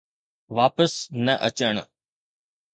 واپس 0.55 0.93
نه 1.25 1.33
اچڻ. 1.47 1.75